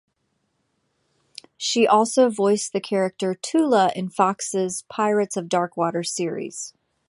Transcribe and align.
She 1.57 1.85
also 1.85 2.31
voiced 2.31 2.73
the 2.73 2.81
character 2.81 3.35
Tula 3.35 3.91
in 3.95 4.09
Fox's 4.09 4.81
"Pirates 4.89 5.37
of 5.37 5.47
Dark 5.47 5.77
water" 5.77 6.01
series. 6.01 6.73